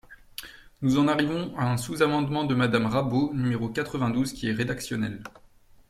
[0.81, 5.21] Nous en arrivons à un sous-amendement de Madame Rabault, numéro quatre-vingt-douze, qui est rédactionnel.